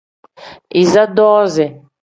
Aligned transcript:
Iza 0.81 1.03
doozi. 1.15 1.65